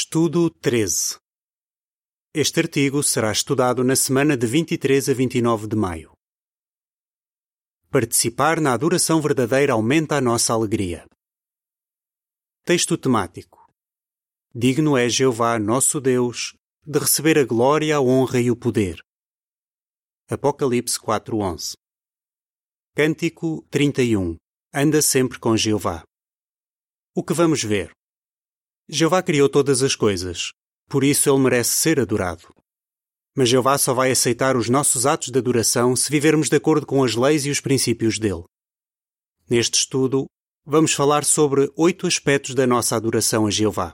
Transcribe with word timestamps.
Estudo 0.00 0.48
13. 0.48 1.18
Este 2.32 2.60
artigo 2.60 3.02
será 3.02 3.32
estudado 3.32 3.82
na 3.82 3.96
semana 3.96 4.36
de 4.36 4.46
23 4.46 5.08
a 5.08 5.12
29 5.12 5.66
de 5.66 5.74
maio. 5.74 6.12
Participar 7.90 8.60
na 8.60 8.72
adoração 8.74 9.20
verdadeira 9.20 9.72
aumenta 9.72 10.14
a 10.16 10.20
nossa 10.20 10.52
alegria. 10.52 11.04
Texto 12.64 12.96
temático. 12.96 13.66
Digno 14.54 14.96
é 14.96 15.08
Jeová, 15.08 15.58
nosso 15.58 16.00
Deus, 16.00 16.54
de 16.86 17.00
receber 17.00 17.36
a 17.36 17.44
glória, 17.44 17.96
a 17.96 18.00
honra 18.00 18.40
e 18.40 18.52
o 18.52 18.56
poder. 18.56 19.00
Apocalipse 20.30 20.96
4:11. 21.00 21.72
Cântico 22.94 23.66
31. 23.68 24.36
Anda 24.72 25.02
sempre 25.02 25.40
com 25.40 25.56
Jeová. 25.56 26.04
O 27.16 27.24
que 27.24 27.34
vamos 27.34 27.64
ver? 27.64 27.97
Jeová 28.90 29.22
criou 29.22 29.50
todas 29.50 29.82
as 29.82 29.94
coisas, 29.94 30.52
por 30.88 31.04
isso 31.04 31.28
ele 31.28 31.38
merece 31.38 31.72
ser 31.72 32.00
adorado. 32.00 32.48
Mas 33.36 33.50
Jeová 33.50 33.76
só 33.76 33.92
vai 33.92 34.10
aceitar 34.10 34.56
os 34.56 34.70
nossos 34.70 35.04
atos 35.04 35.28
de 35.28 35.38
adoração 35.38 35.94
se 35.94 36.10
vivermos 36.10 36.48
de 36.48 36.56
acordo 36.56 36.86
com 36.86 37.04
as 37.04 37.14
leis 37.14 37.44
e 37.44 37.50
os 37.50 37.60
princípios 37.60 38.18
dele. 38.18 38.44
Neste 39.48 39.74
estudo, 39.74 40.24
vamos 40.64 40.94
falar 40.94 41.24
sobre 41.26 41.70
oito 41.76 42.06
aspectos 42.06 42.54
da 42.54 42.66
nossa 42.66 42.96
adoração 42.96 43.46
a 43.46 43.50
Jeová. 43.50 43.92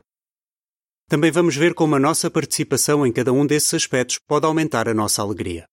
Também 1.08 1.32
vamos 1.32 1.56
ver 1.56 1.74
como 1.74 1.96
a 1.96 2.00
nossa 2.00 2.30
participação 2.30 3.04
em 3.04 3.12
cada 3.12 3.32
um 3.32 3.44
desses 3.44 3.74
aspectos 3.74 4.18
pode 4.28 4.46
aumentar 4.46 4.88
a 4.88 4.94
nossa 4.94 5.20
alegria. 5.20 5.66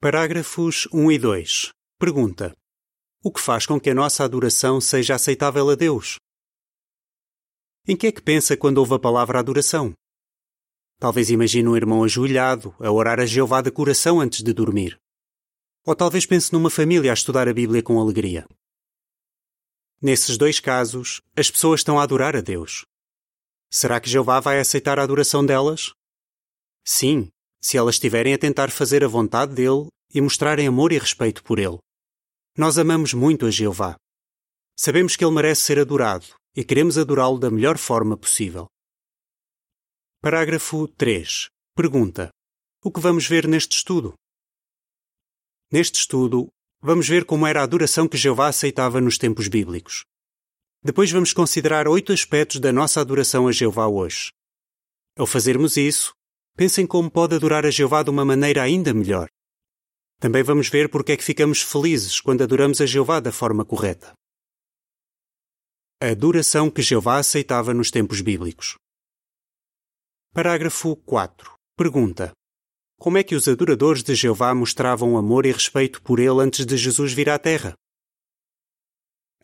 Parágrafos 0.00 0.88
1 0.94 1.12
e 1.12 1.18
2. 1.18 1.68
Pergunta: 1.98 2.54
O 3.22 3.30
que 3.30 3.40
faz 3.40 3.66
com 3.66 3.78
que 3.78 3.90
a 3.90 3.94
nossa 3.94 4.24
adoração 4.24 4.80
seja 4.80 5.14
aceitável 5.14 5.68
a 5.68 5.74
Deus? 5.74 6.16
Em 7.86 7.96
que 7.96 8.06
é 8.06 8.12
que 8.12 8.20
pensa 8.20 8.56
quando 8.56 8.78
ouve 8.78 8.94
a 8.94 8.98
palavra 8.98 9.38
adoração? 9.38 9.94
Talvez 10.98 11.30
imagine 11.30 11.66
um 11.66 11.76
irmão 11.76 12.04
ajoelhado 12.04 12.74
a 12.78 12.90
orar 12.90 13.18
a 13.18 13.24
Jeová 13.24 13.62
de 13.62 13.70
coração 13.70 14.20
antes 14.20 14.42
de 14.42 14.52
dormir. 14.52 15.00
Ou 15.86 15.96
talvez 15.96 16.26
pense 16.26 16.52
numa 16.52 16.68
família 16.68 17.10
a 17.10 17.14
estudar 17.14 17.48
a 17.48 17.54
Bíblia 17.54 17.82
com 17.82 17.98
alegria. 17.98 18.46
Nesses 20.00 20.36
dois 20.36 20.60
casos, 20.60 21.22
as 21.34 21.50
pessoas 21.50 21.80
estão 21.80 21.98
a 21.98 22.02
adorar 22.02 22.36
a 22.36 22.42
Deus. 22.42 22.84
Será 23.70 23.98
que 23.98 24.10
Jeová 24.10 24.40
vai 24.40 24.60
aceitar 24.60 24.98
a 24.98 25.02
adoração 25.02 25.44
delas? 25.44 25.92
Sim, 26.84 27.30
se 27.62 27.78
elas 27.78 27.94
estiverem 27.94 28.34
a 28.34 28.38
tentar 28.38 28.70
fazer 28.70 29.02
a 29.02 29.08
vontade 29.08 29.54
dele 29.54 29.88
e 30.12 30.20
mostrarem 30.20 30.66
amor 30.66 30.92
e 30.92 30.98
respeito 30.98 31.42
por 31.42 31.58
ele. 31.58 31.78
Nós 32.56 32.76
amamos 32.76 33.14
muito 33.14 33.46
a 33.46 33.50
Jeová. 33.50 33.96
Sabemos 34.76 35.16
que 35.16 35.24
ele 35.24 35.34
merece 35.34 35.62
ser 35.62 35.78
adorado 35.78 36.39
e 36.56 36.64
queremos 36.64 36.98
adorá-lo 36.98 37.38
da 37.38 37.50
melhor 37.50 37.78
forma 37.78 38.16
possível. 38.16 38.66
Parágrafo 40.20 40.88
3. 40.88 41.48
Pergunta: 41.74 42.30
O 42.84 42.90
que 42.90 43.00
vamos 43.00 43.26
ver 43.26 43.46
neste 43.46 43.76
estudo? 43.76 44.14
Neste 45.72 46.00
estudo, 46.00 46.48
vamos 46.80 47.08
ver 47.08 47.24
como 47.24 47.46
era 47.46 47.60
a 47.60 47.64
adoração 47.64 48.08
que 48.08 48.16
Jeová 48.16 48.48
aceitava 48.48 49.00
nos 49.00 49.16
tempos 49.16 49.48
bíblicos. 49.48 50.04
Depois 50.82 51.10
vamos 51.10 51.32
considerar 51.32 51.86
oito 51.86 52.12
aspectos 52.12 52.58
da 52.58 52.72
nossa 52.72 53.00
adoração 53.00 53.46
a 53.46 53.52
Jeová 53.52 53.86
hoje. 53.86 54.32
Ao 55.16 55.26
fazermos 55.26 55.76
isso, 55.76 56.14
pensem 56.56 56.86
como 56.86 57.10
pode 57.10 57.34
adorar 57.34 57.64
a 57.64 57.70
Jeová 57.70 58.02
de 58.02 58.10
uma 58.10 58.24
maneira 58.24 58.62
ainda 58.62 58.92
melhor. 58.92 59.28
Também 60.18 60.42
vamos 60.42 60.68
ver 60.68 60.90
porque 60.90 61.12
é 61.12 61.16
que 61.16 61.24
ficamos 61.24 61.62
felizes 61.62 62.20
quando 62.20 62.42
adoramos 62.42 62.80
a 62.80 62.86
Jeová 62.86 63.20
da 63.20 63.32
forma 63.32 63.64
correta. 63.64 64.12
A 66.02 66.12
adoração 66.12 66.70
que 66.70 66.80
Jeová 66.80 67.18
aceitava 67.18 67.74
nos 67.74 67.90
tempos 67.90 68.22
bíblicos. 68.22 68.78
Parágrafo 70.32 70.96
4. 70.96 71.52
Pergunta: 71.76 72.32
Como 72.98 73.18
é 73.18 73.22
que 73.22 73.34
os 73.34 73.46
adoradores 73.46 74.02
de 74.02 74.14
Jeová 74.14 74.54
mostravam 74.54 75.18
amor 75.18 75.44
e 75.44 75.52
respeito 75.52 76.00
por 76.00 76.18
ele 76.18 76.40
antes 76.40 76.64
de 76.64 76.74
Jesus 76.78 77.12
vir 77.12 77.28
à 77.28 77.38
Terra? 77.38 77.74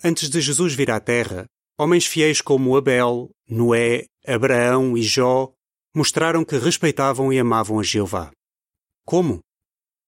Antes 0.03 0.30
de 0.30 0.41
Jesus 0.41 0.72
vir 0.72 0.91
à 0.91 0.98
Terra, 0.98 1.44
homens 1.78 2.06
fiéis 2.06 2.41
como 2.41 2.75
Abel, 2.75 3.28
Noé, 3.47 4.06
Abraão 4.26 4.97
e 4.97 5.03
Jó 5.03 5.53
mostraram 5.94 6.42
que 6.42 6.56
respeitavam 6.56 7.30
e 7.30 7.38
amavam 7.38 7.78
a 7.78 7.82
Jeová. 7.82 8.32
Como? 9.04 9.41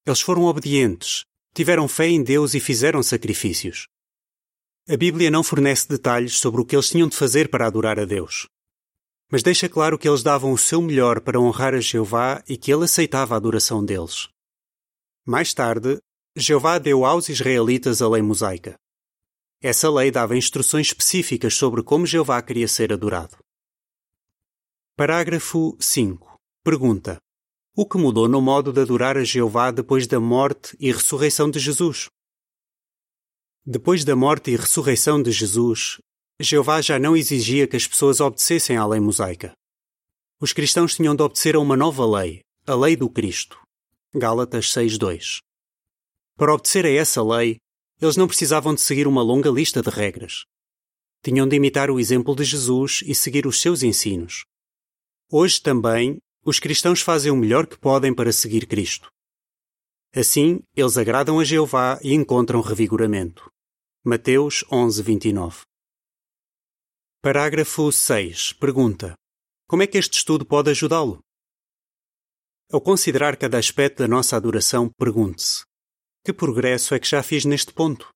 Eles 0.07 0.23
foram 0.23 0.45
obedientes, 0.45 1.25
tiveram 1.55 1.87
fé 1.87 2.07
em 2.07 2.23
Deus 2.25 2.55
e 2.55 2.61
fizeram 2.61 3.03
sacrifícios. 3.03 3.87
A 4.91 4.97
Bíblia 4.97 5.31
não 5.31 5.43
fornece 5.43 5.87
detalhes 5.87 6.39
sobre 6.39 6.63
o 6.63 6.65
que 6.65 6.75
eles 6.75 6.89
tinham 6.89 7.07
de 7.07 7.15
fazer 7.15 7.51
para 7.51 7.67
adorar 7.67 8.01
a 8.01 8.07
Deus. 8.07 8.49
Mas 9.31 9.43
deixa 9.43 9.69
claro 9.69 9.99
que 9.99 10.09
eles 10.09 10.23
davam 10.23 10.51
o 10.51 10.57
seu 10.57 10.81
melhor 10.81 11.21
para 11.21 11.39
honrar 11.39 11.75
a 11.75 11.81
Jeová 11.81 12.43
e 12.49 12.57
que 12.57 12.73
ele 12.73 12.85
aceitava 12.85 13.35
a 13.35 13.37
adoração 13.37 13.85
deles. 13.85 14.31
Mais 15.27 15.53
tarde, 15.53 15.99
Jeová 16.35 16.79
deu 16.79 17.05
aos 17.05 17.29
israelitas 17.29 18.01
a 18.01 18.09
lei 18.09 18.23
mosaica. 18.23 18.77
Essa 19.61 19.91
lei 19.91 20.11
dava 20.11 20.39
instruções 20.39 20.87
específicas 20.87 21.53
sobre 21.53 21.83
como 21.83 22.07
Jeová 22.07 22.41
queria 22.41 22.67
ser 22.67 22.91
adorado. 22.91 23.37
Parágrafo 24.97 25.77
5. 25.79 26.41
Pergunta: 26.65 27.19
O 27.77 27.85
que 27.85 27.99
mudou 27.99 28.27
no 28.27 28.41
modo 28.41 28.73
de 28.73 28.81
adorar 28.81 29.19
a 29.19 29.25
Jeová 29.25 29.71
depois 29.71 30.07
da 30.07 30.19
morte 30.19 30.75
e 30.81 30.91
ressurreição 30.91 31.51
de 31.51 31.59
Jesus? 31.59 32.09
Depois 33.71 34.03
da 34.03 34.17
morte 34.17 34.51
e 34.51 34.57
ressurreição 34.57 35.23
de 35.23 35.31
Jesus, 35.31 35.99
Jeová 36.41 36.81
já 36.81 36.99
não 36.99 37.15
exigia 37.15 37.69
que 37.69 37.77
as 37.77 37.87
pessoas 37.87 38.19
obedecessem 38.19 38.79
à 38.79 38.87
lei 38.87 38.99
mosaica. 38.99 39.53
Os 40.41 40.55
cristãos 40.55 40.95
tinham 40.95 41.15
de 41.15 41.23
obedecer 41.23 41.55
a 41.55 41.61
uma 41.61 41.77
nova 41.77 42.07
lei, 42.07 42.41
a 42.67 42.75
lei 42.75 42.97
do 42.97 43.11
Cristo. 43.11 43.61
Gálatas 44.15 44.73
6:2. 44.73 45.41
Para 46.35 46.55
obedecer 46.55 46.87
a 46.87 46.91
essa 46.91 47.23
lei, 47.23 47.59
eles 48.01 48.17
não 48.17 48.27
precisavam 48.27 48.75
de 48.75 48.81
seguir 48.81 49.07
uma 49.07 49.21
longa 49.21 49.51
lista 49.51 49.83
de 49.83 49.91
regras. 49.91 50.47
Tinham 51.23 51.47
de 51.47 51.57
imitar 51.57 51.91
o 51.91 52.01
exemplo 52.01 52.35
de 52.35 52.45
Jesus 52.45 53.03
e 53.05 53.15
seguir 53.15 53.47
os 53.47 53.61
seus 53.61 53.83
ensinos. 53.83 54.47
Hoje 55.31 55.61
também, 55.61 56.17
os 56.43 56.59
cristãos 56.59 57.03
fazem 57.03 57.31
o 57.31 57.37
melhor 57.37 57.67
que 57.67 57.79
podem 57.79 58.15
para 58.15 58.33
seguir 58.33 58.67
Cristo. 58.67 59.11
Assim, 60.17 60.59
eles 60.75 60.97
agradam 60.97 61.39
a 61.39 61.45
Jeová 61.45 62.01
e 62.03 62.15
encontram 62.15 62.63
revigoramento. 62.63 63.47
Mateus 64.11 64.65
11, 64.73 65.03
29. 65.03 65.61
Parágrafo 67.21 67.93
6. 67.93 68.55
Pergunta: 68.55 69.13
Como 69.69 69.83
é 69.83 69.87
que 69.87 69.99
este 69.99 70.17
estudo 70.17 70.47
pode 70.47 70.71
ajudá-lo? 70.71 71.19
Ao 72.73 72.81
considerar 72.81 73.37
cada 73.37 73.59
aspecto 73.59 73.99
da 73.99 74.09
nossa 74.09 74.35
adoração, 74.35 74.89
pergunte-se: 74.97 75.63
Que 76.25 76.33
progresso 76.33 76.95
é 76.95 76.99
que 76.99 77.07
já 77.07 77.23
fiz 77.23 77.45
neste 77.45 77.71
ponto? 77.71 78.09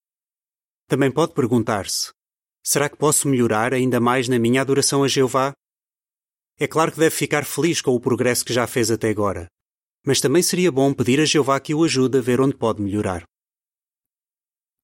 Também 0.89 1.13
pode 1.13 1.35
perguntar-se: 1.35 2.11
Será 2.65 2.89
que 2.89 2.97
posso 2.97 3.29
melhorar 3.29 3.75
ainda 3.75 4.01
mais 4.01 4.29
na 4.29 4.39
minha 4.39 4.63
adoração 4.63 5.05
a 5.05 5.09
Jeová? 5.09 5.53
É 6.59 6.67
claro 6.67 6.91
que 6.91 7.01
deve 7.01 7.15
ficar 7.15 7.45
feliz 7.45 7.83
com 7.83 7.95
o 7.95 8.01
progresso 8.01 8.47
que 8.47 8.55
já 8.55 8.67
fez 8.67 8.91
até 8.91 9.11
agora, 9.11 9.47
mas 10.07 10.23
também 10.23 10.43
seria 10.43 10.73
bom 10.73 10.95
pedir 10.95 11.21
a 11.21 11.27
Jeová 11.27 11.61
que 11.61 11.75
o 11.75 11.85
ajude 11.85 12.17
a 12.17 12.23
ver 12.23 12.41
onde 12.41 12.57
pode 12.57 12.81
melhorar 12.81 13.31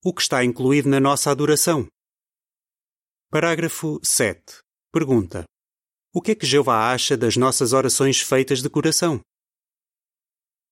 o 0.04 0.14
que 0.14 0.22
está 0.22 0.44
incluído 0.44 0.88
na 0.88 1.00
nossa 1.00 1.30
adoração. 1.30 1.88
Parágrafo 3.30 3.98
7. 4.02 4.60
Pergunta: 4.92 5.44
O 6.14 6.22
que 6.22 6.32
é 6.32 6.34
que 6.34 6.46
Jeová 6.46 6.92
acha 6.92 7.16
das 7.16 7.36
nossas 7.36 7.72
orações 7.72 8.20
feitas 8.20 8.62
de 8.62 8.70
coração? 8.70 9.20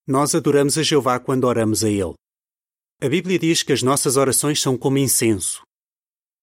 Nós 0.07 0.33
adoramos 0.33 0.77
a 0.77 0.83
Jeová 0.83 1.19
quando 1.19 1.43
oramos 1.43 1.83
a 1.83 1.89
Ele. 1.89 2.13
A 3.01 3.09
Bíblia 3.09 3.37
diz 3.37 3.61
que 3.61 3.73
as 3.73 3.83
nossas 3.83 4.15
orações 4.15 4.61
são 4.61 4.77
como 4.77 4.97
incenso. 4.97 5.61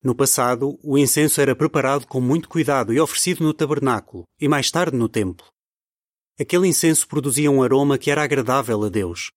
No 0.02 0.14
passado, 0.14 0.78
o 0.84 0.98
incenso 0.98 1.40
era 1.40 1.56
preparado 1.56 2.06
com 2.06 2.20
muito 2.20 2.48
cuidado 2.48 2.92
e 2.92 3.00
oferecido 3.00 3.42
no 3.42 3.54
tabernáculo 3.54 4.24
e 4.38 4.46
mais 4.46 4.70
tarde 4.70 4.96
no 4.96 5.08
templo. 5.08 5.46
Aquele 6.38 6.68
incenso 6.68 7.08
produzia 7.08 7.50
um 7.50 7.62
aroma 7.62 7.96
que 7.96 8.10
era 8.10 8.22
agradável 8.22 8.84
a 8.84 8.90
Deus, 8.90 9.30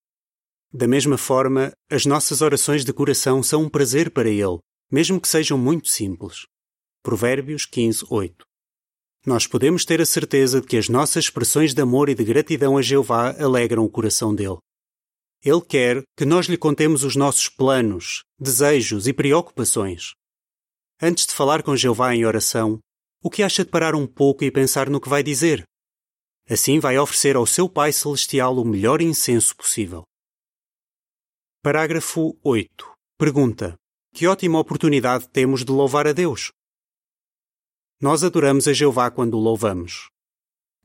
da 0.72 0.86
mesma 0.86 1.16
forma, 1.16 1.72
as 1.90 2.04
nossas 2.04 2.42
orações 2.42 2.84
de 2.84 2.92
coração 2.92 3.42
são 3.42 3.62
um 3.62 3.68
prazer 3.70 4.10
para 4.10 4.28
Ele, 4.28 4.58
mesmo 4.90 5.18
que 5.20 5.28
sejam 5.28 5.56
muito 5.56 5.88
simples. 5.88 6.46
Provérbios 7.02 7.64
15, 7.64 8.04
8. 8.10 8.44
Nós 9.24 9.46
podemos 9.46 9.84
ter 9.84 10.00
a 10.00 10.06
certeza 10.06 10.60
de 10.60 10.66
que 10.66 10.76
as 10.76 10.88
nossas 10.88 11.24
expressões 11.24 11.72
de 11.72 11.80
amor 11.80 12.10
e 12.10 12.14
de 12.14 12.22
gratidão 12.22 12.76
a 12.76 12.82
Jeová 12.82 13.34
alegram 13.42 13.82
o 13.84 13.90
coração 13.90 14.34
dele. 14.34 14.58
Ele 15.42 15.60
quer 15.62 16.02
que 16.16 16.26
nós 16.26 16.46
lhe 16.46 16.56
contemos 16.58 17.02
os 17.02 17.16
nossos 17.16 17.48
planos, 17.48 18.22
desejos 18.38 19.06
e 19.06 19.12
preocupações. 19.12 20.12
Antes 21.00 21.26
de 21.26 21.32
falar 21.32 21.62
com 21.62 21.76
Jeová 21.76 22.14
em 22.14 22.26
oração, 22.26 22.78
o 23.22 23.30
que 23.30 23.42
acha 23.42 23.64
de 23.64 23.70
parar 23.70 23.94
um 23.94 24.06
pouco 24.06 24.44
e 24.44 24.50
pensar 24.50 24.90
no 24.90 25.00
que 25.00 25.08
vai 25.08 25.22
dizer? 25.22 25.62
Assim 26.48 26.78
vai 26.78 26.98
oferecer 26.98 27.36
ao 27.36 27.46
seu 27.46 27.68
Pai 27.68 27.92
Celestial 27.92 28.56
o 28.56 28.64
melhor 28.64 29.00
incenso 29.00 29.56
possível. 29.56 30.04
Parágrafo 31.60 32.38
8. 32.44 32.88
Pergunta: 33.18 33.76
Que 34.14 34.28
ótima 34.28 34.60
oportunidade 34.60 35.28
temos 35.28 35.64
de 35.64 35.72
louvar 35.72 36.06
a 36.06 36.12
Deus? 36.12 36.52
Nós 38.00 38.22
adoramos 38.22 38.68
a 38.68 38.72
Jeová 38.72 39.10
quando 39.10 39.34
o 39.34 39.40
louvamos. 39.40 40.08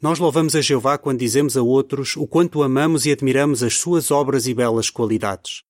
Nós 0.01 0.17
louvamos 0.17 0.55
a 0.55 0.61
Jeová 0.61 0.97
quando 0.97 1.19
dizemos 1.19 1.55
a 1.55 1.61
outros 1.61 2.17
o 2.17 2.25
quanto 2.25 2.63
amamos 2.63 3.05
e 3.05 3.11
admiramos 3.11 3.61
as 3.61 3.75
suas 3.75 4.09
obras 4.09 4.47
e 4.47 4.53
belas 4.55 4.89
qualidades. 4.89 5.61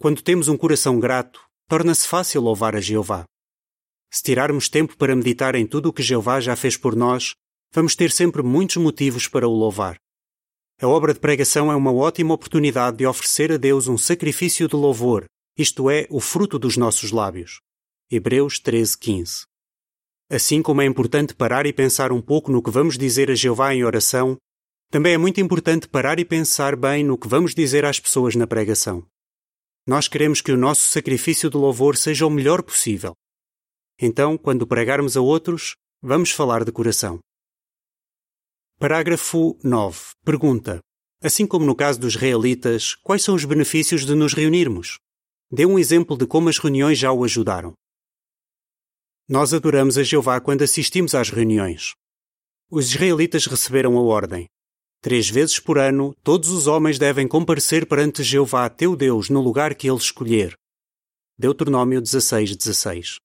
Quando 0.00 0.20
temos 0.20 0.48
um 0.48 0.56
coração 0.56 0.98
grato, 0.98 1.40
torna-se 1.68 2.08
fácil 2.08 2.40
louvar 2.40 2.74
a 2.74 2.80
Jeová. 2.80 3.24
Se 4.12 4.24
tirarmos 4.24 4.68
tempo 4.68 4.96
para 4.96 5.14
meditar 5.14 5.54
em 5.54 5.68
tudo 5.68 5.90
o 5.90 5.92
que 5.92 6.02
Jeová 6.02 6.40
já 6.40 6.56
fez 6.56 6.76
por 6.76 6.96
nós, 6.96 7.36
vamos 7.72 7.94
ter 7.94 8.10
sempre 8.10 8.42
muitos 8.42 8.78
motivos 8.78 9.28
para 9.28 9.46
o 9.46 9.52
louvar. 9.56 9.98
A 10.82 10.88
obra 10.88 11.14
de 11.14 11.20
pregação 11.20 11.70
é 11.70 11.76
uma 11.76 11.92
ótima 11.92 12.34
oportunidade 12.34 12.96
de 12.96 13.06
oferecer 13.06 13.52
a 13.52 13.56
Deus 13.56 13.86
um 13.86 13.96
sacrifício 13.96 14.66
de 14.66 14.74
louvor, 14.74 15.26
isto 15.56 15.88
é, 15.88 16.08
o 16.10 16.18
fruto 16.18 16.58
dos 16.58 16.76
nossos 16.76 17.12
lábios. 17.12 17.60
Hebreus 18.10 18.58
13:15. 18.58 19.46
Assim 20.28 20.60
como 20.60 20.82
é 20.82 20.84
importante 20.84 21.36
parar 21.36 21.66
e 21.66 21.72
pensar 21.72 22.10
um 22.10 22.20
pouco 22.20 22.50
no 22.50 22.60
que 22.60 22.68
vamos 22.68 22.98
dizer 22.98 23.30
a 23.30 23.34
Jeová 23.36 23.72
em 23.72 23.84
oração, 23.84 24.36
também 24.90 25.14
é 25.14 25.18
muito 25.18 25.40
importante 25.40 25.86
parar 25.86 26.18
e 26.18 26.24
pensar 26.24 26.74
bem 26.74 27.04
no 27.04 27.16
que 27.16 27.28
vamos 27.28 27.54
dizer 27.54 27.84
às 27.84 28.00
pessoas 28.00 28.34
na 28.34 28.48
pregação. 28.48 29.06
Nós 29.86 30.08
queremos 30.08 30.40
que 30.40 30.50
o 30.50 30.56
nosso 30.56 30.82
sacrifício 30.88 31.48
de 31.48 31.56
louvor 31.56 31.96
seja 31.96 32.26
o 32.26 32.30
melhor 32.30 32.60
possível. 32.60 33.14
Então, 34.00 34.36
quando 34.36 34.66
pregarmos 34.66 35.16
a 35.16 35.20
outros, 35.20 35.76
vamos 36.02 36.32
falar 36.32 36.64
de 36.64 36.72
coração. 36.72 37.20
Parágrafo 38.82 39.56
9. 39.62 39.96
Pergunta: 40.24 40.80
Assim 41.22 41.46
como 41.46 41.64
no 41.64 41.72
caso 41.72 42.00
dos 42.00 42.14
israelitas, 42.16 42.96
quais 42.96 43.22
são 43.22 43.36
os 43.36 43.44
benefícios 43.44 44.04
de 44.04 44.12
nos 44.12 44.34
reunirmos? 44.34 44.98
Dê 45.52 45.64
um 45.64 45.78
exemplo 45.78 46.18
de 46.18 46.26
como 46.26 46.48
as 46.48 46.58
reuniões 46.58 46.98
já 46.98 47.12
o 47.12 47.22
ajudaram. 47.22 47.74
Nós 49.28 49.54
adoramos 49.54 49.96
a 49.98 50.02
Jeová 50.02 50.40
quando 50.40 50.62
assistimos 50.62 51.14
às 51.14 51.30
reuniões. 51.30 51.92
Os 52.68 52.86
israelitas 52.86 53.46
receberam 53.46 53.96
a 53.96 54.02
ordem: 54.02 54.48
Três 55.00 55.30
vezes 55.30 55.60
por 55.60 55.78
ano, 55.78 56.12
todos 56.24 56.48
os 56.48 56.66
homens 56.66 56.98
devem 56.98 57.28
comparecer 57.28 57.86
perante 57.86 58.24
Jeová, 58.24 58.68
teu 58.68 58.96
Deus, 58.96 59.30
no 59.30 59.40
lugar 59.40 59.76
que 59.76 59.88
ele 59.88 59.96
escolher. 59.96 60.56
Deuteronômio 61.38 62.00
16, 62.00 62.56
16. 62.56 63.18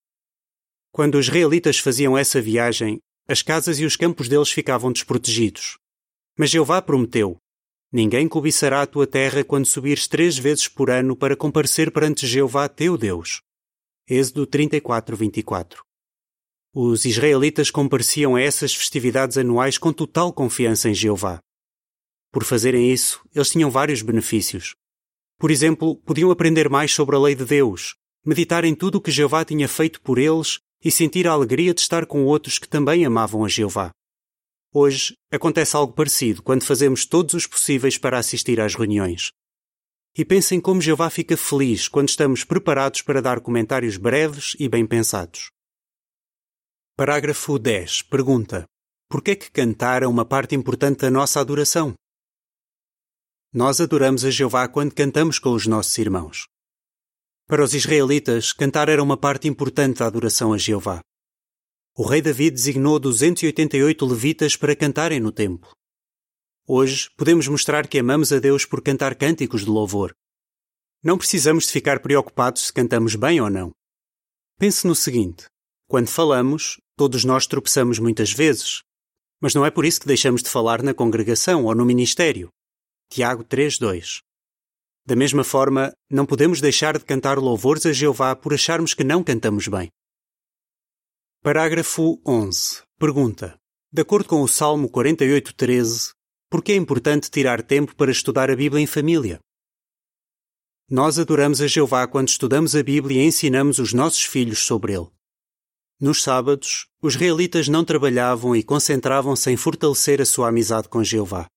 Quando 0.92 1.16
os 1.16 1.26
israelitas 1.26 1.80
faziam 1.80 2.16
essa 2.16 2.40
viagem, 2.40 3.00
as 3.28 3.42
casas 3.42 3.80
e 3.80 3.86
os 3.86 3.96
campos 3.96 4.30
deles 4.30 4.50
ficavam 4.50 4.92
desprotegidos. 4.92 5.78
Mas 6.38 6.50
Jeová 6.50 6.82
prometeu: 6.82 7.38
Ninguém 7.92 8.28
cobiçará 8.28 8.82
a 8.82 8.88
tua 8.88 9.08
terra 9.08 9.44
quando 9.44 9.66
subires 9.66 10.08
três 10.08 10.38
vezes 10.38 10.68
por 10.68 10.90
ano 10.90 11.16
para 11.16 11.36
comparecer 11.36 11.92
perante 11.92 12.28
Jeová, 12.28 12.70
teu 12.70 12.98
Deus. 12.98 13.42
Êxodo 14.08 14.46
34, 14.46 15.16
24. 15.18 15.84
Os 16.74 17.06
israelitas 17.06 17.72
compareciam 17.72 18.36
a 18.36 18.42
essas 18.42 18.74
festividades 18.74 19.38
anuais 19.38 19.78
com 19.78 19.92
total 19.92 20.32
confiança 20.32 20.90
em 20.90 20.94
Jeová. 20.94 21.40
Por 22.32 22.44
fazerem 22.44 22.92
isso, 22.92 23.22
eles 23.34 23.50
tinham 23.50 23.72
vários 23.72 24.02
benefícios. 24.02 24.76
Por 25.40 25.50
exemplo, 25.50 25.96
podiam 25.96 26.30
aprender 26.30 26.70
mais 26.70 26.94
sobre 26.94 27.16
a 27.16 27.20
lei 27.20 27.36
de 27.36 27.46
Deus, 27.46 27.96
meditar 28.26 28.64
em 28.64 28.76
tudo 28.76 28.96
o 28.98 29.02
que 29.02 29.12
Jeová 29.12 29.44
tinha 29.44 29.68
feito 29.68 30.02
por 30.02 30.18
eles 30.18 30.60
e 30.84 30.92
sentir 30.92 31.28
a 31.28 31.32
alegria 31.32 31.74
de 31.74 31.82
estar 31.82 32.06
com 32.06 32.26
outros 32.26 32.60
que 32.60 32.68
também 32.68 33.06
amavam 33.06 33.44
a 33.44 33.48
Jeová. 33.48 33.92
Hoje 34.74 35.16
acontece 35.32 35.76
algo 35.76 35.94
parecido 35.94 36.44
quando 36.44 36.64
fazemos 36.64 37.06
todos 37.06 37.34
os 37.34 37.48
possíveis 37.48 37.98
para 37.98 38.20
assistir 38.20 38.60
às 38.60 38.76
reuniões. 38.76 39.32
E 40.16 40.26
pensem 40.26 40.60
como 40.60 40.82
Jeová 40.82 41.10
fica 41.10 41.38
feliz 41.38 41.88
quando 41.88 42.10
estamos 42.10 42.44
preparados 42.44 43.02
para 43.02 43.22
dar 43.22 43.40
comentários 43.40 43.98
breves 43.98 44.56
e 44.60 44.68
bem 44.68 44.86
pensados. 44.86 45.52
Parágrafo 46.96 47.60
10. 47.60 48.04
Pergunta: 48.04 48.66
Por 49.10 49.22
que 49.22 49.32
é 49.32 49.36
que 49.36 49.52
cantar 49.52 50.02
é 50.02 50.08
uma 50.08 50.26
parte 50.26 50.56
importante 50.56 51.02
da 51.02 51.12
nossa 51.12 51.40
adoração? 51.40 51.94
Nós 53.54 53.80
adoramos 53.80 54.26
a 54.26 54.32
Jeová 54.32 54.68
quando 54.68 54.94
cantamos 54.94 55.40
com 55.40 55.54
os 55.54 55.66
nossos 55.68 55.98
irmãos. 55.98 56.48
Para 57.48 57.64
os 57.64 57.74
israelitas, 57.74 58.52
cantar 58.52 58.90
era 58.90 59.02
uma 59.02 59.18
parte 59.18 59.48
importante 59.48 60.00
da 60.00 60.08
adoração 60.08 60.54
a 60.54 60.58
Jeová. 60.58 61.00
O 61.96 62.06
rei 62.06 62.22
David 62.22 62.52
designou 62.52 63.00
288 63.00 64.06
levitas 64.06 64.56
para 64.56 64.76
cantarem 64.76 65.20
no 65.20 65.32
templo. 65.32 65.72
Hoje, 66.68 67.10
podemos 67.18 67.48
mostrar 67.48 67.88
que 67.88 67.98
amamos 67.98 68.32
a 68.34 68.40
Deus 68.40 68.66
por 68.66 68.82
cantar 68.82 69.16
cânticos 69.16 69.62
de 69.62 69.70
louvor. 69.70 70.14
Não 71.04 71.18
precisamos 71.18 71.66
de 71.66 71.72
ficar 71.72 72.02
preocupados 72.02 72.68
se 72.68 72.74
cantamos 72.74 73.16
bem 73.16 73.40
ou 73.40 73.50
não. 73.50 73.72
Pense 74.60 74.86
no 74.86 74.94
seguinte: 74.94 75.46
quando 75.88 76.10
falamos, 76.10 76.78
Todos 76.98 77.24
nós 77.24 77.46
tropeçamos 77.46 78.00
muitas 78.00 78.34
vezes, 78.34 78.82
mas 79.40 79.54
não 79.54 79.64
é 79.64 79.70
por 79.70 79.86
isso 79.86 80.02
que 80.02 80.08
deixamos 80.08 80.42
de 80.42 80.50
falar 80.50 80.82
na 80.82 80.96
congregação 80.96 81.66
ou 81.66 81.76
no 81.76 81.86
ministério. 81.86 82.50
Tiago 83.08 83.44
3:2. 83.44 84.24
Da 85.08 85.16
mesma 85.16 85.42
forma, 85.42 85.94
não 86.12 86.26
podemos 86.26 86.60
deixar 86.60 86.98
de 86.98 87.06
cantar 87.06 87.38
louvores 87.38 87.86
a 87.86 87.94
Jeová 87.94 88.36
por 88.36 88.54
acharmos 88.54 88.94
que 88.94 89.06
não 89.06 89.24
cantamos 89.24 89.70
bem. 89.70 89.90
Parágrafo 91.42 92.22
11. 92.28 92.82
Pergunta: 93.00 93.58
De 93.90 94.02
acordo 94.02 94.28
com 94.28 94.42
o 94.42 94.50
Salmo 94.50 94.90
48:13, 94.90 96.12
por 96.50 96.62
que 96.62 96.74
é 96.74 96.76
importante 96.76 97.32
tirar 97.32 97.64
tempo 97.64 97.96
para 97.96 98.12
estudar 98.12 98.52
a 98.52 98.56
Bíblia 98.56 98.84
em 98.84 98.86
família? 98.86 99.40
Nós 100.92 101.18
adoramos 101.18 101.62
a 101.62 101.68
Jeová 101.68 102.06
quando 102.06 102.28
estudamos 102.28 102.76
a 102.76 102.84
Bíblia 102.84 103.24
e 103.24 103.28
ensinamos 103.28 103.80
os 103.80 103.94
nossos 103.94 104.26
filhos 104.26 104.60
sobre 104.60 104.92
ele. 104.92 105.08
Nos 106.02 106.22
sábados, 106.22 106.86
os 107.02 107.16
israelitas 107.16 107.70
não 107.70 107.86
trabalhavam 107.86 108.54
e 108.54 108.62
concentravam-se 108.62 109.50
em 109.50 109.56
fortalecer 109.56 110.22
a 110.22 110.26
sua 110.26 110.50
amizade 110.50 110.90
com 110.90 111.02
Jeová. 111.02 111.48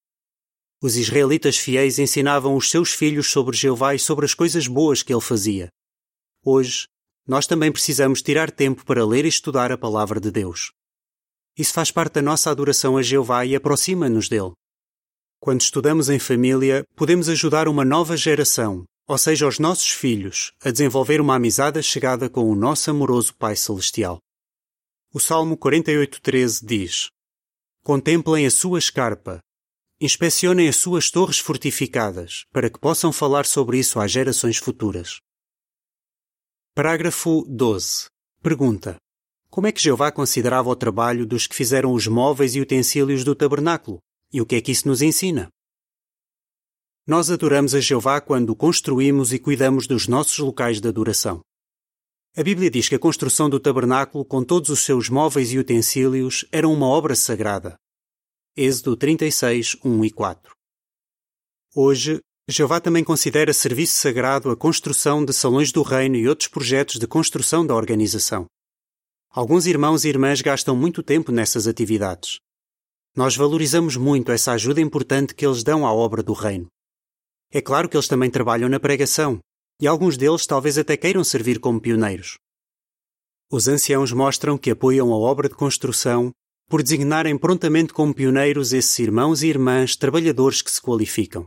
Os 0.82 0.96
israelitas 0.96 1.58
fiéis 1.58 1.98
ensinavam 1.98 2.56
os 2.56 2.70
seus 2.70 2.92
filhos 2.92 3.30
sobre 3.30 3.54
Jeová 3.54 3.94
e 3.94 3.98
sobre 3.98 4.24
as 4.24 4.32
coisas 4.32 4.66
boas 4.66 5.02
que 5.02 5.12
ele 5.12 5.20
fazia. 5.20 5.68
Hoje, 6.42 6.86
nós 7.26 7.46
também 7.46 7.70
precisamos 7.70 8.22
tirar 8.22 8.50
tempo 8.50 8.84
para 8.86 9.04
ler 9.04 9.26
e 9.26 9.28
estudar 9.28 9.70
a 9.70 9.76
palavra 9.76 10.18
de 10.18 10.30
Deus. 10.30 10.72
Isso 11.56 11.74
faz 11.74 11.90
parte 11.90 12.14
da 12.14 12.22
nossa 12.22 12.50
adoração 12.50 12.96
a 12.96 13.02
Jeová 13.02 13.44
e 13.44 13.54
aproxima-nos 13.54 14.28
dele. 14.28 14.52
Quando 15.38 15.60
estudamos 15.60 16.08
em 16.08 16.18
família, 16.18 16.82
podemos 16.96 17.28
ajudar 17.28 17.68
uma 17.68 17.84
nova 17.84 18.16
geração, 18.16 18.84
ou 19.06 19.18
seja, 19.18 19.46
os 19.46 19.58
nossos 19.58 19.90
filhos, 19.90 20.52
a 20.62 20.70
desenvolver 20.70 21.20
uma 21.20 21.34
amizade 21.34 21.82
chegada 21.82 22.30
com 22.30 22.50
o 22.50 22.54
nosso 22.54 22.90
amoroso 22.90 23.34
Pai 23.34 23.54
Celestial. 23.54 24.18
O 25.12 25.20
Salmo 25.20 25.58
48.13 25.58 26.64
diz: 26.64 27.10
Contemplem 27.82 28.46
a 28.46 28.50
sua 28.50 28.78
escarpa, 28.78 29.40
inspecionem 30.00 30.66
as 30.66 30.76
suas 30.76 31.10
torres 31.10 31.38
fortificadas, 31.38 32.46
para 32.50 32.70
que 32.70 32.80
possam 32.80 33.12
falar 33.12 33.44
sobre 33.44 33.78
isso 33.78 34.00
às 34.00 34.10
gerações 34.10 34.56
futuras. 34.56 35.20
Parágrafo 36.74 37.44
12. 37.46 38.06
Pergunta: 38.42 38.96
Como 39.50 39.66
é 39.66 39.72
que 39.72 39.82
Jeová 39.82 40.10
considerava 40.10 40.70
o 40.70 40.76
trabalho 40.76 41.26
dos 41.26 41.46
que 41.46 41.54
fizeram 41.54 41.92
os 41.92 42.06
móveis 42.06 42.54
e 42.54 42.60
utensílios 42.60 43.24
do 43.24 43.34
tabernáculo? 43.34 43.98
E 44.32 44.40
o 44.40 44.46
que 44.46 44.56
é 44.56 44.60
que 44.62 44.72
isso 44.72 44.88
nos 44.88 45.02
ensina? 45.02 45.48
Nós 47.06 47.30
adoramos 47.30 47.74
a 47.74 47.80
Jeová 47.80 48.20
quando 48.20 48.56
construímos 48.56 49.32
e 49.32 49.38
cuidamos 49.38 49.86
dos 49.86 50.08
nossos 50.08 50.38
locais 50.38 50.80
de 50.80 50.88
adoração. 50.88 51.42
A 52.36 52.42
Bíblia 52.42 52.70
diz 52.70 52.88
que 52.88 52.94
a 52.94 52.98
construção 52.98 53.50
do 53.50 53.60
tabernáculo, 53.60 54.24
com 54.24 54.42
todos 54.42 54.70
os 54.70 54.84
seus 54.84 55.10
móveis 55.10 55.52
e 55.52 55.58
utensílios, 55.58 56.46
era 56.52 56.68
uma 56.68 56.86
obra 56.86 57.14
sagrada. 57.16 57.76
Êxodo 58.56 58.96
36, 58.96 59.76
1 59.84 60.04
e 60.04 60.10
4. 60.10 60.52
Hoje, 61.72 62.20
Jeová 62.48 62.80
também 62.80 63.04
considera 63.04 63.52
serviço 63.52 63.94
sagrado 63.94 64.50
a 64.50 64.56
construção 64.56 65.24
de 65.24 65.32
salões 65.32 65.70
do 65.70 65.82
reino 65.82 66.16
e 66.16 66.28
outros 66.28 66.48
projetos 66.48 66.98
de 66.98 67.06
construção 67.06 67.64
da 67.64 67.76
organização. 67.76 68.46
Alguns 69.30 69.66
irmãos 69.66 70.04
e 70.04 70.08
irmãs 70.08 70.40
gastam 70.40 70.74
muito 70.74 71.00
tempo 71.00 71.30
nessas 71.30 71.68
atividades. 71.68 72.40
Nós 73.14 73.36
valorizamos 73.36 73.96
muito 73.96 74.32
essa 74.32 74.50
ajuda 74.50 74.80
importante 74.80 75.32
que 75.32 75.46
eles 75.46 75.62
dão 75.62 75.86
à 75.86 75.92
obra 75.92 76.20
do 76.20 76.32
reino. 76.32 76.66
É 77.52 77.60
claro 77.60 77.88
que 77.88 77.96
eles 77.96 78.08
também 78.08 78.32
trabalham 78.32 78.68
na 78.68 78.80
pregação, 78.80 79.38
e 79.80 79.86
alguns 79.86 80.16
deles 80.16 80.44
talvez 80.44 80.76
até 80.76 80.96
queiram 80.96 81.22
servir 81.22 81.60
como 81.60 81.80
pioneiros. 81.80 82.36
Os 83.48 83.68
anciãos 83.68 84.10
mostram 84.10 84.58
que 84.58 84.72
apoiam 84.72 85.12
a 85.12 85.16
obra 85.16 85.48
de 85.48 85.54
construção 85.54 86.32
por 86.70 86.84
designarem 86.84 87.36
prontamente 87.36 87.92
como 87.92 88.14
pioneiros 88.14 88.72
esses 88.72 88.96
irmãos 89.00 89.42
e 89.42 89.48
irmãs 89.48 89.96
trabalhadores 89.96 90.62
que 90.62 90.70
se 90.70 90.80
qualificam. 90.80 91.44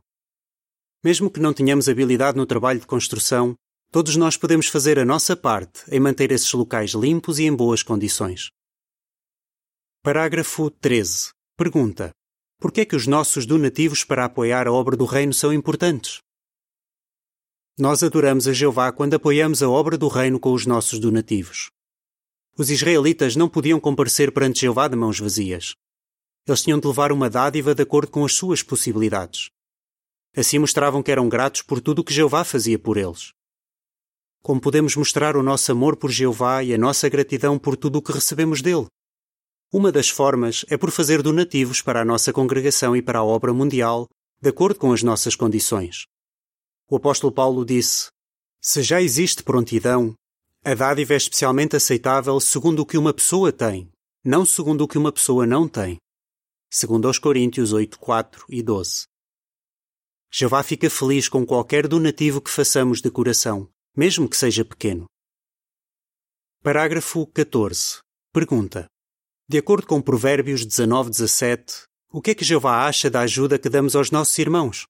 Mesmo 1.01 1.32
que 1.32 1.39
não 1.39 1.53
tenhamos 1.53 1.88
habilidade 1.88 2.38
no 2.38 2.46
trabalho 2.46 2.82
de 2.82 2.86
construção, 2.86 3.56
todos 3.89 4.18
nós 4.18 4.36
podemos 4.36 4.68
fazer 4.68 5.00
a 5.00 5.06
nossa 5.06 5.34
parte 5.34 5.82
em 5.89 5.98
manter 5.98 6.30
esses 6.34 6.51
locais 6.51 6.92
limpos 6.92 7.39
e 7.39 7.44
em 7.44 7.56
boas 7.56 7.82
condições. 7.82 8.50
Parágrafo 10.03 10.70
13. 10.70 11.30
Pergunta: 11.56 12.12
Por 12.60 12.70
que 12.70 12.82
é 12.82 12.86
que 12.86 12.96
os 12.96 13.08
nossos 13.08 13.46
donativos 13.46 14.03
para 14.03 14.25
apoiar 14.25 14.68
a 14.68 14.74
obra 14.74 14.98
do 14.98 15.06
reino 15.06 15.34
são 15.34 15.53
importantes? 15.53 16.20
Nós 17.80 18.03
adoramos 18.03 18.46
a 18.46 18.51
Jeová 18.51 18.92
quando 18.92 19.13
apoiamos 19.13 19.63
a 19.63 19.70
obra 19.70 19.98
do 19.98 20.10
reino 20.10 20.38
com 20.38 20.51
os 20.51 20.65
nossos 20.65 21.00
donativos. 21.00 21.70
Os 22.56 22.70
israelitas 22.70 23.36
não 23.36 23.50
podiam 23.50 23.80
comparecer 23.80 24.32
perante 24.32 24.62
Jeová 24.62 24.88
de 24.88 24.96
mãos 24.96 25.20
vazias. 25.20 25.76
Eles 26.48 26.62
tinham 26.62 26.80
de 26.80 26.88
levar 26.88 27.12
uma 27.12 27.28
dádiva 27.28 27.74
de 27.74 27.82
acordo 27.82 28.12
com 28.12 28.24
as 28.24 28.36
suas 28.36 28.62
possibilidades. 28.62 29.50
Assim 30.36 30.60
mostravam 30.60 31.02
que 31.02 31.12
eram 31.12 31.28
gratos 31.28 31.64
por 31.64 31.82
tudo 31.82 32.00
o 32.00 32.04
que 32.04 32.14
Jeová 32.14 32.44
fazia 32.44 32.78
por 32.78 32.98
eles. 32.98 33.34
Como 34.44 34.62
podemos 34.62 34.96
mostrar 34.96 35.36
o 35.36 35.42
nosso 35.42 35.72
amor 35.72 35.96
por 35.96 36.12
Jeová 36.12 36.64
e 36.64 36.74
a 36.74 36.78
nossa 36.78 37.10
gratidão 37.10 37.58
por 37.58 37.76
tudo 37.76 37.98
o 37.98 38.02
que 38.02 38.12
recebemos 38.12 38.62
dele? 38.62 38.86
Uma 39.72 39.92
das 39.92 40.10
formas 40.10 40.64
é 40.70 40.78
por 40.78 40.92
fazer 40.92 41.24
donativos 41.24 41.82
para 41.82 42.02
a 42.02 42.06
nossa 42.06 42.32
congregação 42.32 42.96
e 42.96 43.02
para 43.02 43.20
a 43.20 43.24
obra 43.24 43.52
mundial, 43.52 44.08
de 44.40 44.50
acordo 44.50 44.78
com 44.78 44.92
as 44.92 45.02
nossas 45.02 45.36
condições. 45.36 46.06
O 46.88 46.98
apóstolo 46.98 47.34
Paulo 47.34 47.66
disse: 47.66 48.10
Se 48.62 48.84
já 48.84 49.02
existe 49.02 49.42
prontidão, 49.42 50.14
a 50.65 50.74
dádiva 50.74 51.13
é 51.13 51.17
especialmente 51.17 51.75
aceitável 51.75 52.39
segundo 52.39 52.79
o 52.79 52.86
que 52.86 52.98
uma 52.98 53.13
pessoa 53.13 53.51
tem, 53.51 53.91
não 54.24 54.46
segundo 54.46 54.86
o 54.86 54.88
que 54.88 54.98
uma 54.98 55.12
pessoa 55.12 55.46
não 55.46 55.67
tem. 55.67 55.98
Segundo 56.72 57.05
aos 57.05 57.20
Coríntios 57.20 57.74
8, 57.74 58.00
4 58.00 58.46
e 58.48 58.63
12. 58.63 59.03
Jeová 60.32 60.63
fica 60.63 60.89
feliz 60.89 61.27
com 61.27 61.46
qualquer 61.46 61.86
donativo 61.86 62.41
que 62.41 62.50
façamos 62.50 63.01
de 63.01 63.12
coração, 63.12 63.70
mesmo 63.96 64.29
que 64.29 64.38
seja 64.38 64.63
pequeno. 64.63 65.05
Parágrafo 66.63 67.27
14. 67.27 68.00
Pergunta. 68.32 68.88
De 69.48 69.58
acordo 69.58 69.86
com 69.86 70.01
Provérbios 70.01 70.65
19, 70.65 71.10
17, 71.10 71.84
o 72.10 72.22
que 72.22 72.32
é 72.32 72.36
que 72.36 72.46
Jeová 72.46 72.88
acha 72.88 73.10
da 73.10 73.20
ajuda 73.20 73.60
que 73.60 73.70
damos 73.70 73.98
aos 73.98 74.10
nossos 74.10 74.39
irmãos? 74.39 74.86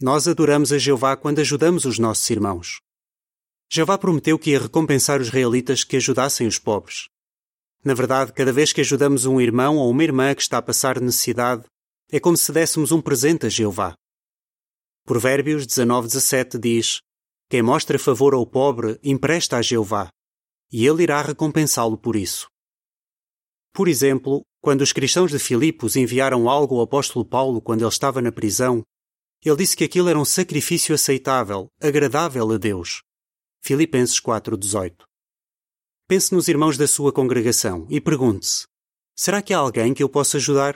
Nós 0.00 0.28
adoramos 0.28 0.72
a 0.72 0.78
Jeová 0.78 1.16
quando 1.16 1.40
ajudamos 1.40 1.84
os 1.84 1.98
nossos 1.98 2.30
irmãos. 2.30 2.80
Jeová 3.74 3.96
prometeu 3.96 4.38
que 4.38 4.50
ia 4.50 4.60
recompensar 4.60 5.18
os 5.18 5.28
israelitas 5.28 5.82
que 5.82 5.96
ajudassem 5.96 6.46
os 6.46 6.58
pobres. 6.58 7.08
Na 7.82 7.94
verdade, 7.94 8.30
cada 8.30 8.52
vez 8.52 8.70
que 8.70 8.82
ajudamos 8.82 9.24
um 9.24 9.40
irmão 9.40 9.78
ou 9.78 9.90
uma 9.90 10.04
irmã 10.04 10.34
que 10.34 10.42
está 10.42 10.58
a 10.58 10.62
passar 10.62 11.00
necessidade, 11.00 11.64
é 12.10 12.20
como 12.20 12.36
se 12.36 12.52
dessemos 12.52 12.92
um 12.92 13.00
presente 13.00 13.46
a 13.46 13.48
Jeová. 13.48 13.94
Provérbios 15.06 15.66
19:17 15.66 16.58
diz: 16.58 17.00
Quem 17.48 17.62
mostra 17.62 17.98
favor 17.98 18.34
ao 18.34 18.44
pobre 18.44 19.00
empresta 19.02 19.56
a 19.56 19.62
Jeová, 19.62 20.10
e 20.70 20.86
ele 20.86 21.04
irá 21.04 21.22
recompensá-lo 21.22 21.96
por 21.96 22.14
isso. 22.14 22.48
Por 23.72 23.88
exemplo, 23.88 24.42
quando 24.60 24.82
os 24.82 24.92
cristãos 24.92 25.30
de 25.30 25.38
Filipos 25.38 25.96
enviaram 25.96 26.46
algo 26.46 26.76
ao 26.76 26.82
apóstolo 26.82 27.24
Paulo 27.24 27.62
quando 27.62 27.80
ele 27.80 27.88
estava 27.88 28.20
na 28.20 28.30
prisão, 28.30 28.82
ele 29.42 29.56
disse 29.56 29.74
que 29.74 29.84
aquilo 29.84 30.10
era 30.10 30.18
um 30.18 30.26
sacrifício 30.26 30.94
aceitável, 30.94 31.68
agradável 31.80 32.52
a 32.52 32.58
Deus. 32.58 33.00
Filipenses 33.64 34.18
4:18. 34.18 35.04
Pense 36.08 36.34
nos 36.34 36.48
irmãos 36.48 36.76
da 36.76 36.88
sua 36.88 37.12
congregação 37.12 37.86
e 37.88 38.00
pergunte-se: 38.00 38.66
será 39.14 39.40
que 39.40 39.54
há 39.54 39.58
alguém 39.58 39.94
que 39.94 40.02
eu 40.02 40.08
possa 40.08 40.36
ajudar? 40.36 40.74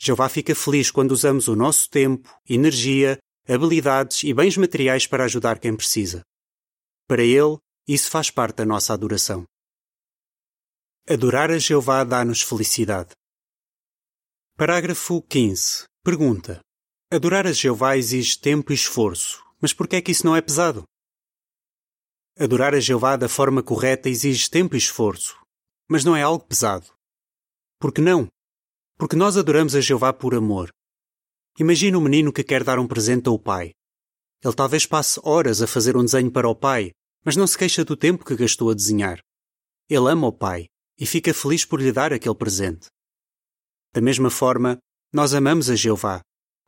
Jeová 0.00 0.28
fica 0.28 0.54
feliz 0.54 0.92
quando 0.92 1.10
usamos 1.10 1.48
o 1.48 1.56
nosso 1.56 1.90
tempo, 1.90 2.32
energia, 2.48 3.18
habilidades 3.48 4.22
e 4.22 4.32
bens 4.32 4.56
materiais 4.56 5.08
para 5.08 5.24
ajudar 5.24 5.58
quem 5.58 5.76
precisa. 5.76 6.22
Para 7.08 7.24
ele, 7.24 7.58
isso 7.88 8.08
faz 8.08 8.30
parte 8.30 8.58
da 8.58 8.64
nossa 8.64 8.94
adoração. 8.94 9.44
Adorar 11.08 11.50
a 11.50 11.58
Jeová 11.58 12.04
dá-nos 12.04 12.42
felicidade. 12.42 13.10
Parágrafo 14.56 15.20
15. 15.22 15.84
Pergunta. 16.04 16.60
Adorar 17.10 17.44
a 17.44 17.52
Jeová 17.52 17.96
exige 17.96 18.38
tempo 18.38 18.70
e 18.70 18.74
esforço, 18.76 19.42
mas 19.60 19.72
por 19.72 19.88
que 19.88 19.96
é 19.96 20.02
que 20.02 20.12
isso 20.12 20.24
não 20.24 20.36
é 20.36 20.40
pesado? 20.40 20.84
Adorar 22.40 22.72
a 22.72 22.78
Jeová 22.78 23.16
da 23.16 23.28
forma 23.28 23.64
correta 23.64 24.08
exige 24.08 24.48
tempo 24.48 24.76
e 24.76 24.78
esforço, 24.78 25.36
mas 25.88 26.04
não 26.04 26.14
é 26.14 26.22
algo 26.22 26.44
pesado. 26.44 26.86
Por 27.80 27.92
que 27.92 28.00
não? 28.00 28.28
Porque 28.96 29.16
nós 29.16 29.36
adoramos 29.36 29.74
a 29.74 29.80
Jeová 29.80 30.12
por 30.12 30.36
amor. 30.36 30.70
Imagina 31.58 31.98
um 31.98 32.00
menino 32.00 32.32
que 32.32 32.44
quer 32.44 32.62
dar 32.62 32.78
um 32.78 32.86
presente 32.86 33.28
ao 33.28 33.40
pai. 33.40 33.72
Ele 34.40 34.54
talvez 34.54 34.86
passe 34.86 35.18
horas 35.24 35.60
a 35.60 35.66
fazer 35.66 35.96
um 35.96 36.04
desenho 36.04 36.30
para 36.30 36.48
o 36.48 36.54
pai, 36.54 36.92
mas 37.24 37.34
não 37.34 37.44
se 37.44 37.58
queixa 37.58 37.84
do 37.84 37.96
tempo 37.96 38.24
que 38.24 38.36
gastou 38.36 38.70
a 38.70 38.74
desenhar. 38.74 39.18
Ele 39.90 40.08
ama 40.08 40.28
o 40.28 40.32
pai 40.32 40.66
e 40.96 41.04
fica 41.04 41.34
feliz 41.34 41.64
por 41.64 41.82
lhe 41.82 41.90
dar 41.90 42.12
aquele 42.12 42.36
presente. 42.36 42.86
Da 43.92 44.00
mesma 44.00 44.30
forma, 44.30 44.78
nós 45.12 45.34
amamos 45.34 45.68
a 45.68 45.74
Jeová, 45.74 46.20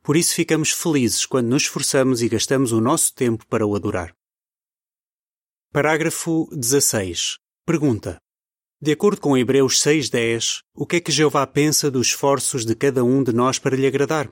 por 0.03 0.17
isso 0.17 0.35
ficamos 0.35 0.71
felizes 0.71 1.25
quando 1.25 1.47
nos 1.47 1.63
esforçamos 1.63 2.21
e 2.21 2.27
gastamos 2.27 2.73
o 2.73 2.81
nosso 2.81 3.13
tempo 3.13 3.47
para 3.47 3.65
o 3.65 3.73
adorar. 3.73 4.13
Parágrafo 5.73 6.49
16. 6.51 7.37
Pergunta. 7.65 8.17
De 8.81 8.91
acordo 8.91 9.21
com 9.21 9.37
Hebreus 9.37 9.79
6:10, 9.79 10.59
o 10.75 10.85
que 10.85 10.97
é 10.97 10.99
que 10.99 11.13
Jeová 11.13 11.47
pensa 11.47 11.89
dos 11.89 12.07
esforços 12.07 12.65
de 12.65 12.75
cada 12.75 13.05
um 13.05 13.23
de 13.23 13.31
nós 13.31 13.57
para 13.57 13.77
lhe 13.77 13.87
agradar? 13.87 14.27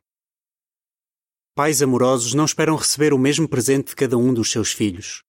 Pais 1.55 1.81
amorosos 1.81 2.33
não 2.33 2.43
esperam 2.43 2.75
receber 2.75 3.13
o 3.13 3.17
mesmo 3.17 3.47
presente 3.47 3.91
de 3.91 3.95
cada 3.95 4.17
um 4.17 4.33
dos 4.33 4.51
seus 4.51 4.73
filhos. 4.73 5.23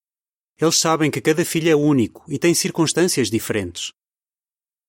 Eles 0.60 0.80
sabem 0.80 1.12
que 1.12 1.20
cada 1.20 1.44
filho 1.44 1.70
é 1.70 1.76
único 1.76 2.24
e 2.26 2.40
tem 2.40 2.54
circunstâncias 2.54 3.30
diferentes. 3.30 3.92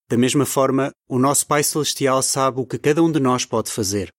Da 0.08 0.18
mesma 0.18 0.44
forma, 0.44 0.90
o 1.08 1.20
nosso 1.20 1.46
Pai 1.46 1.62
Celestial 1.62 2.20
sabe 2.20 2.58
o 2.58 2.66
que 2.66 2.80
cada 2.80 3.00
um 3.00 3.12
de 3.12 3.20
nós 3.20 3.46
pode 3.46 3.70
fazer. 3.70 4.10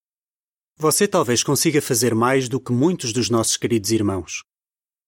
Você 0.77 1.05
talvez 1.05 1.43
consiga 1.43 1.81
fazer 1.81 2.15
mais 2.15 2.47
do 2.47 2.61
que 2.61 2.71
muitos 2.71 3.11
dos 3.11 3.29
nossos 3.29 3.57
queridos 3.57 3.91
irmãos. 3.91 4.41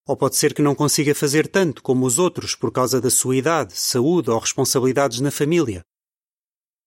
Ou 0.07 0.15
pode 0.15 0.35
ser 0.35 0.53
que 0.53 0.61
não 0.61 0.75
consiga 0.75 1.15
fazer 1.15 1.47
tanto 1.47 1.81
como 1.81 2.05
os 2.05 2.19
outros 2.19 2.53
por 2.53 2.71
causa 2.71 3.01
da 3.01 3.09
sua 3.09 3.35
idade, 3.35 3.75
saúde 3.75 4.29
ou 4.29 4.37
responsabilidades 4.37 5.19
na 5.19 5.31
família. 5.31 5.83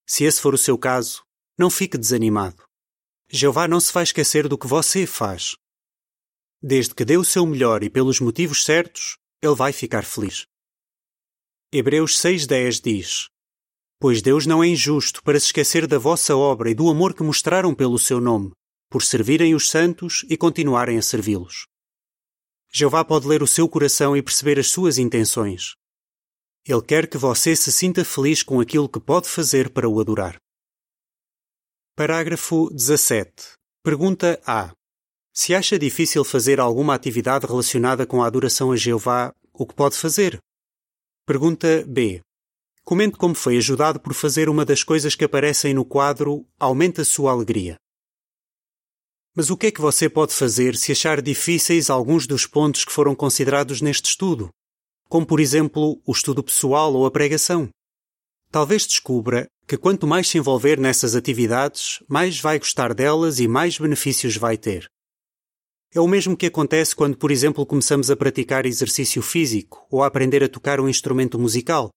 Se 0.07 0.25
esse 0.25 0.41
for 0.41 0.55
o 0.55 0.59
seu 0.59 0.79
caso, 0.79 1.23
não 1.59 1.69
fique 1.69 1.99
desanimado. 1.99 2.63
Jeová 3.29 3.67
não 3.67 3.81
se 3.81 3.93
vai 3.93 4.05
esquecer 4.05 4.49
do 4.49 4.57
que 4.57 4.67
você 4.67 5.05
faz. 5.05 5.57
Desde 6.63 6.95
que 6.95 7.05
dê 7.05 7.17
o 7.17 7.25
seu 7.25 7.45
melhor 7.45 7.83
e 7.83 7.91
pelos 7.91 8.21
motivos 8.21 8.65
certos, 8.65 9.19
ele 9.43 9.55
vai 9.55 9.73
ficar 9.73 10.05
feliz. 10.05 10.47
Hebreus 11.73 12.17
6,10 12.17 12.81
diz: 12.83 13.29
Pois 14.01 14.23
Deus 14.23 14.47
não 14.47 14.63
é 14.63 14.69
injusto 14.69 15.23
para 15.23 15.39
se 15.39 15.47
esquecer 15.47 15.87
da 15.87 15.99
vossa 15.99 16.37
obra 16.37 16.71
e 16.71 16.75
do 16.75 16.89
amor 16.89 17.15
que 17.15 17.23
mostraram 17.23 17.75
pelo 17.75 17.99
seu 17.99 18.21
nome, 18.21 18.53
por 18.89 19.03
servirem 19.03 19.55
os 19.55 19.69
santos 19.69 20.25
e 20.31 20.37
continuarem 20.37 20.97
a 20.97 21.03
servi-los. 21.03 21.67
Jeová 22.71 23.05
pode 23.05 23.27
ler 23.27 23.43
o 23.43 23.47
seu 23.47 23.69
coração 23.69 24.17
e 24.17 24.23
perceber 24.23 24.59
as 24.59 24.69
suas 24.71 24.99
intenções. 24.99 25.75
Ele 26.67 26.83
quer 26.83 27.09
que 27.09 27.17
você 27.17 27.57
se 27.57 27.73
sinta 27.73 28.05
feliz 28.05 28.43
com 28.43 28.61
aquilo 28.61 28.89
que 28.89 29.01
pode 29.01 29.29
fazer 29.29 29.71
para 29.71 29.89
o 29.89 30.01
adorar. 30.01 30.37
Parágrafo 31.97 32.69
17. 32.71 33.55
Pergunta 33.83 34.41
A. 34.47 34.73
Se 35.33 35.55
acha 35.55 35.79
difícil 35.79 36.25
fazer 36.25 36.61
alguma 36.61 36.95
atividade 36.95 37.47
relacionada 37.47 38.07
com 38.07 38.23
a 38.23 38.27
adoração 38.27 38.71
a 38.71 38.77
Jeová, 38.77 39.35
o 39.53 39.67
que 39.67 39.75
pode 39.75 39.97
fazer? 39.97 40.39
Pergunta 41.27 41.85
B. 41.87 42.21
Comente 42.85 43.17
como 43.17 43.35
foi 43.35 43.57
ajudado 43.57 43.99
por 43.99 44.15
fazer 44.15 44.49
uma 44.49 44.65
das 44.65 44.83
coisas 44.83 45.15
que 45.15 45.25
aparecem 45.25 45.75
no 45.75 45.85
quadro 45.85 46.47
Aumenta 46.59 47.03
a 47.03 47.05
sua 47.05 47.33
alegria. 47.33 47.77
Mas 49.39 49.51
o 49.51 49.57
que 49.57 49.69
é 49.69 49.71
que 49.71 49.81
você 49.81 50.09
pode 50.09 50.35
fazer 50.35 50.75
se 50.75 50.91
achar 50.91 51.23
difíceis 51.23 51.91
alguns 51.91 52.27
dos 52.27 52.45
pontos 52.45 52.85
que 52.85 52.91
foram 52.91 53.15
considerados 53.15 53.81
neste 53.81 54.07
estudo? 54.07 54.49
Como, 55.09 55.25
por 55.25 55.39
exemplo, 55.39 56.03
o 56.05 56.11
estudo 56.11 56.43
pessoal 56.43 56.93
ou 56.93 57.07
a 57.07 57.11
pregação? 57.13 57.69
Talvez 58.51 58.85
descubra 58.85 59.47
que 59.65 59.77
quanto 59.77 60.09
mais 60.09 60.27
se 60.27 60.39
envolver 60.39 60.81
nessas 60.81 61.15
atividades, 61.15 62.03
mais 62.09 62.41
vai 62.41 62.59
gostar 62.59 62.93
delas 62.93 63.39
e 63.39 63.47
mais 63.47 63.79
benefícios 63.79 64.37
vai 64.37 64.59
ter. 64.59 64.89
É 65.95 66.01
o 66.01 66.09
mesmo 66.09 66.37
que 66.37 66.47
acontece 66.47 66.97
quando, 66.97 67.17
por 67.17 67.31
exemplo, 67.31 67.65
começamos 67.65 68.11
a 68.11 68.17
praticar 68.17 68.67
exercício 68.67 69.23
físico 69.23 69.87
ou 69.89 70.03
a 70.03 70.09
aprender 70.09 70.43
a 70.43 70.49
tocar 70.49 70.81
um 70.81 70.89
instrumento 70.89 71.39
musical. 71.39 71.91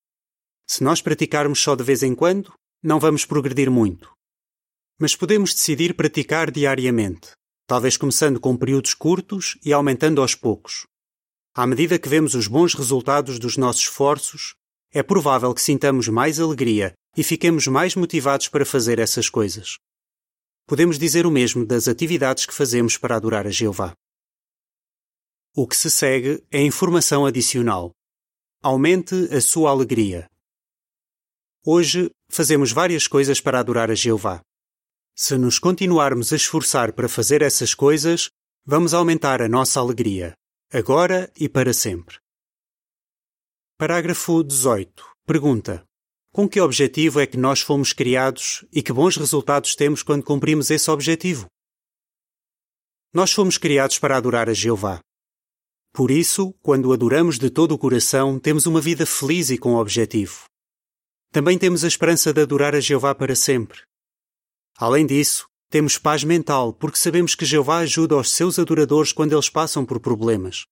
Se 0.68 0.84
nós 0.84 1.02
praticarmos 1.02 1.60
só 1.60 1.74
de 1.74 1.84
vez 1.84 2.04
em 2.04 2.14
quando, 2.14 2.54
não 2.84 3.00
vamos 3.00 3.26
progredir 3.26 3.72
muito. 3.72 4.12
Mas 5.02 5.16
podemos 5.16 5.52
decidir 5.52 5.96
praticar 5.96 6.52
diariamente, 6.52 7.32
talvez 7.66 7.98
começando 7.98 8.40
com 8.40 8.56
períodos 8.56 8.94
curtos 8.94 9.58
e 9.66 9.74
aumentando 9.74 10.22
aos 10.22 10.36
poucos. 10.36 10.86
À 11.56 11.66
medida 11.66 11.98
que 11.98 12.08
vemos 12.08 12.36
os 12.36 12.46
bons 12.46 12.76
resultados 12.76 13.40
dos 13.40 13.58
nossos 13.58 13.82
esforços, 13.82 14.54
é 14.92 15.02
provável 15.02 15.56
que 15.56 15.62
sintamos 15.62 16.08
mais 16.08 16.40
alegria 16.40 16.94
e 17.18 17.24
fiquemos 17.24 17.66
mais 17.66 17.96
motivados 17.96 18.48
para 18.48 18.64
fazer 18.64 19.00
essas 19.00 19.28
coisas. 19.28 19.80
Podemos 20.68 21.00
dizer 21.00 21.26
o 21.26 21.32
mesmo 21.32 21.66
das 21.66 21.88
atividades 21.88 22.46
que 22.46 22.54
fazemos 22.54 22.96
para 22.96 23.16
adorar 23.16 23.48
a 23.48 23.50
Jeová. 23.50 23.96
O 25.56 25.68
que 25.68 25.76
se 25.76 25.90
segue 25.90 26.46
é 26.52 26.62
informação 26.62 27.26
adicional. 27.26 27.92
Aumente 28.62 29.16
a 29.36 29.42
sua 29.42 29.72
alegria. 29.72 30.30
Hoje 31.66 32.12
fazemos 32.30 32.72
várias 32.72 33.08
coisas 33.08 33.42
para 33.42 33.60
adorar 33.60 33.90
a 33.90 33.96
Jeová. 33.96 34.44
Se 35.16 35.38
nos 35.38 35.60
continuarmos 35.60 36.32
a 36.32 36.36
esforçar 36.36 36.94
para 36.94 37.10
fazer 37.10 37.42
essas 37.42 37.74
coisas, 37.74 38.30
vamos 38.66 38.94
aumentar 38.94 39.42
a 39.42 39.50
nossa 39.50 39.80
alegria, 39.80 40.34
agora 40.72 41.32
e 41.36 41.50
para 41.50 41.74
sempre. 41.74 42.18
Parágrafo 43.78 44.44
18. 44.44 45.04
Pergunta: 45.26 45.84
Com 46.32 46.48
que 46.48 46.62
objetivo 46.62 47.20
é 47.20 47.28
que 47.28 47.38
nós 47.38 47.62
fomos 47.62 47.94
criados 47.94 48.66
e 48.72 48.82
que 48.82 48.94
bons 48.94 49.18
resultados 49.18 49.76
temos 49.76 50.02
quando 50.02 50.24
cumprimos 50.24 50.70
esse 50.70 50.90
objetivo? 50.90 51.48
Nós 53.14 53.34
fomos 53.34 53.58
criados 53.58 54.00
para 54.00 54.16
adorar 54.16 54.50
a 54.50 54.54
Jeová. 54.54 55.00
Por 55.94 56.10
isso, 56.10 56.54
quando 56.62 56.94
adoramos 56.94 57.38
de 57.38 57.50
todo 57.50 57.74
o 57.74 57.78
coração, 57.78 58.40
temos 58.40 58.66
uma 58.66 58.80
vida 58.80 59.06
feliz 59.06 59.50
e 59.50 59.58
com 59.58 59.76
objetivo. 59.76 60.46
Também 61.32 61.58
temos 61.58 61.84
a 61.84 61.88
esperança 61.88 62.32
de 62.32 62.42
adorar 62.42 62.74
a 62.74 62.80
Jeová 62.80 63.14
para 63.14 63.36
sempre. 63.36 63.82
Além 64.82 65.06
disso, 65.06 65.46
temos 65.70 66.00
paz 66.00 66.24
mental 66.24 66.74
porque 66.74 66.98
sabemos 66.98 67.36
que 67.36 67.46
Jeová 67.46 67.78
ajuda 67.78 68.18
os 68.18 68.32
seus 68.32 68.58
adoradores 68.58 69.14
quando 69.14 69.34
eles 69.34 69.48
passam 69.48 69.86
por 69.86 70.00
problemas. 70.00 70.66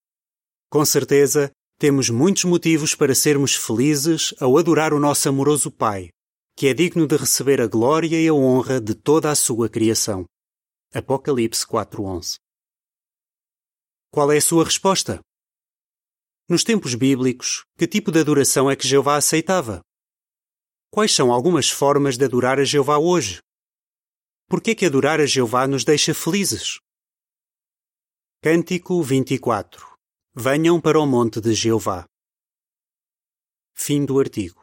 Com 0.68 0.84
certeza, 0.84 1.52
temos 1.78 2.10
muitos 2.10 2.44
motivos 2.46 2.96
para 2.96 3.14
sermos 3.14 3.54
felizes 3.54 4.34
ao 4.40 4.58
adorar 4.58 4.96
o 4.96 5.00
nosso 5.00 5.30
amoroso 5.30 5.70
Pai, 5.70 6.10
que 6.58 6.66
é 6.66 6.74
digno 6.74 7.06
de 7.06 7.18
receber 7.18 7.62
a 7.62 7.68
glória 7.68 8.20
e 8.20 8.28
a 8.28 8.34
honra 8.34 8.82
de 8.82 8.96
toda 8.96 9.30
a 9.30 9.36
sua 9.36 9.70
criação. 9.70 10.26
Apocalipse 10.92 11.64
4:11. 11.68 12.40
Qual 14.12 14.32
é 14.32 14.38
a 14.38 14.42
sua 14.42 14.64
resposta? 14.64 15.20
Nos 16.50 16.64
tempos 16.64 16.96
bíblicos, 16.96 17.64
que 17.78 17.86
tipo 17.86 18.12
de 18.12 18.22
adoração 18.22 18.72
é 18.72 18.76
que 18.76 18.88
Jeová 18.88 19.18
aceitava? 19.18 19.82
Quais 20.92 21.14
são 21.14 21.32
algumas 21.32 21.70
formas 21.70 22.18
de 22.18 22.26
adorar 22.26 22.58
a 22.58 22.64
Jeová 22.64 22.98
hoje? 22.98 23.40
Por 24.50 24.62
que 24.62 24.84
adorar 24.84 25.22
a 25.22 25.28
Jeová 25.28 25.68
nos 25.68 25.84
deixa 25.84 26.12
felizes? 26.12 26.80
Cântico 28.42 29.00
24 29.04 29.96
Venham 30.34 30.82
para 30.82 31.00
o 31.00 31.06
monte 31.06 31.40
de 31.40 31.54
Jeová. 31.54 32.06
Fim 33.76 34.04
do 34.04 34.20
artigo. 34.20 34.59